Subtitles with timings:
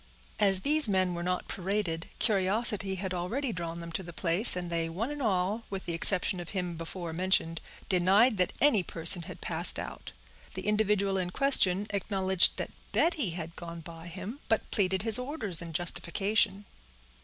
[0.39, 4.71] As these men were not paraded, curiosity had already drawn them to the place, and
[4.71, 9.21] they one and all, with the exception of him before mentioned, denied that any person
[9.21, 10.11] had passed out.
[10.55, 15.61] The individual in question acknowledged that Betty had gone by him, but pleaded his orders
[15.61, 16.65] in justification.